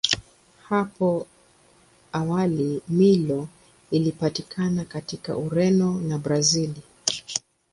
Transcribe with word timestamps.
Hapo 0.69 1.27
awali 2.11 2.81
Milo 2.89 3.47
ilipatikana 3.91 4.85
katika 4.85 5.37
Ureno 5.37 6.01
na 6.01 6.17
Brazili. 6.17 6.81